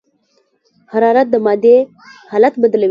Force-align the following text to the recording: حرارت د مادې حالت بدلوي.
حرارت 0.91 1.27
د 1.33 1.35
مادې 1.45 1.77
حالت 2.31 2.53
بدلوي. 2.61 2.79